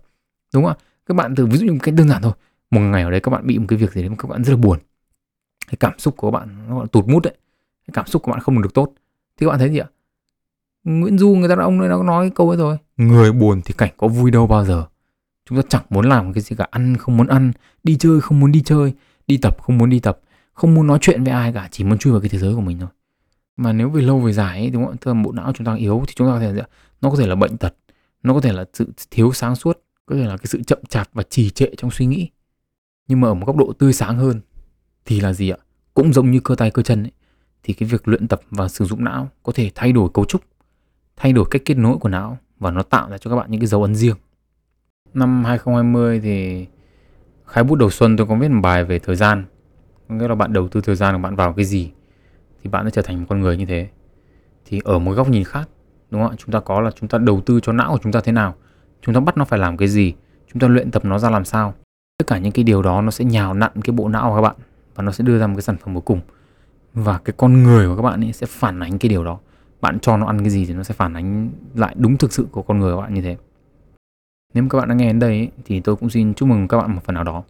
[0.53, 0.83] Đúng không ạ?
[1.05, 2.33] Các bạn từ ví dụ như một đơn giản thôi.
[2.71, 4.43] Một ngày ở đấy các bạn bị một cái việc gì đấy mà các bạn
[4.43, 4.79] rất là buồn.
[5.67, 7.33] Cái cảm xúc của các bạn nó tụt mút đấy.
[7.87, 8.93] Cái cảm xúc của bạn không được tốt.
[9.37, 9.87] Thì các bạn thấy gì ạ?
[10.83, 12.77] Nguyễn Du người ta ông ấy đã nói câu ấy rồi.
[12.97, 14.85] Người buồn thì cảnh có vui đâu bao giờ.
[15.45, 16.67] Chúng ta chẳng muốn làm cái gì cả.
[16.71, 17.51] Ăn không muốn ăn
[17.83, 18.93] đi chơi không muốn đi chơi
[19.27, 20.19] đi tập không muốn đi tập.
[20.53, 22.61] Không muốn nói chuyện với ai cả chỉ muốn chui vào cái thế giới của
[22.61, 22.89] mình thôi.
[23.57, 25.75] Mà nếu về lâu về dài ấy, đúng không tức là bộ não chúng ta
[25.75, 26.53] yếu thì chúng ta có thể
[27.01, 27.75] nó có thể là bệnh tật
[28.23, 31.09] nó có thể là sự thiếu sáng suốt có thể là cái sự chậm chạp
[31.13, 32.29] và trì trệ trong suy nghĩ
[33.07, 34.41] nhưng mà ở một góc độ tươi sáng hơn
[35.05, 35.57] thì là gì ạ
[35.93, 37.11] cũng giống như cơ tay cơ chân ấy,
[37.63, 40.41] thì cái việc luyện tập và sử dụng não có thể thay đổi cấu trúc,
[41.15, 43.61] thay đổi cách kết nối của não và nó tạo ra cho các bạn những
[43.61, 44.15] cái dấu ấn riêng.
[45.13, 46.65] Năm 2020 thì
[47.45, 49.45] khai bút đầu xuân tôi có viết một bài về thời gian.
[50.09, 51.91] Có nghĩa là bạn đầu tư thời gian của bạn vào cái gì
[52.63, 53.89] thì bạn sẽ trở thành một con người như thế.
[54.65, 55.69] Thì ở một góc nhìn khác,
[56.13, 56.35] đúng không ạ?
[56.37, 58.55] Chúng ta có là chúng ta đầu tư cho não của chúng ta thế nào,
[59.01, 60.13] chúng ta bắt nó phải làm cái gì,
[60.53, 61.73] chúng ta luyện tập nó ra làm sao.
[62.17, 64.41] Tất cả những cái điều đó nó sẽ nhào nặn cái bộ não của các
[64.41, 64.55] bạn
[64.95, 66.19] và nó sẽ đưa ra một cái sản phẩm cuối cùng.
[66.93, 69.39] Và cái con người của các bạn ấy sẽ phản ánh cái điều đó.
[69.81, 72.47] Bạn cho nó ăn cái gì thì nó sẽ phản ánh lại đúng thực sự
[72.51, 73.37] của con người của bạn như thế.
[74.53, 76.67] Nếu mà các bạn đã nghe đến đây ấy, thì tôi cũng xin chúc mừng
[76.67, 77.43] các bạn một phần nào đó.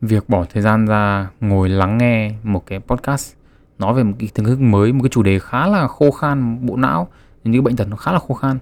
[0.00, 3.34] Việc bỏ thời gian ra ngồi lắng nghe một cái podcast
[3.78, 6.66] nói về một cái thưởng thức mới một cái chủ đề khá là khô khan
[6.66, 7.08] bộ não
[7.44, 8.58] những cái bệnh tật nó khá là khô khan.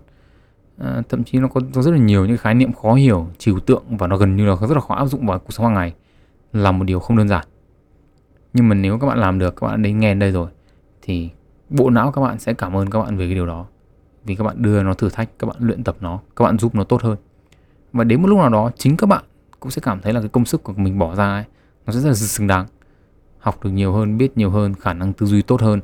[0.79, 3.61] À, thậm chí nó có, có rất là nhiều những khái niệm khó hiểu trừu
[3.61, 5.75] tượng và nó gần như là rất là khó áp dụng vào cuộc sống hàng
[5.75, 5.95] ngày
[6.53, 7.47] là một điều không đơn giản.
[8.53, 10.51] Nhưng mà nếu các bạn làm được các bạn đến nghe đây rồi
[11.03, 11.31] thì
[11.71, 13.67] bộ não các bạn sẽ cảm ơn các bạn về cái điều đó.
[14.25, 16.75] Vì các bạn đưa nó thử thách các bạn luyện tập nó các bạn giúp
[16.75, 17.17] nó tốt hơn.
[17.93, 19.25] Và đến một lúc nào đó chính các bạn
[19.61, 21.45] cũng sẽ cảm thấy là cái công sức của mình bỏ ra ấy
[21.87, 22.67] nó sẽ rất là xứng đáng.
[23.39, 25.81] Học được nhiều hơn biết nhiều hơn khả năng tư duy tốt hơn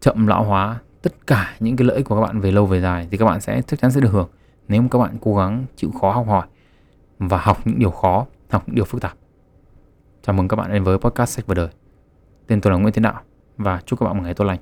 [0.00, 2.80] chậm lão hóa tất cả những cái lợi ích của các bạn về lâu về
[2.80, 4.28] dài thì các bạn sẽ chắc chắn sẽ được hưởng
[4.68, 6.46] nếu mà các bạn cố gắng chịu khó học hỏi
[7.18, 9.14] và học những điều khó, học những điều phức tạp.
[10.22, 11.68] Chào mừng các bạn đến với podcast sách và đời.
[12.46, 13.20] Tên tôi là Nguyễn Tiến Đạo
[13.56, 14.58] và chúc các bạn một ngày tốt lành.